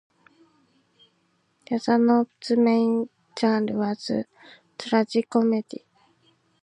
[1.65, 2.91] Ryazanov's main
[3.37, 4.07] genre was
[4.79, 5.81] tragicomedy.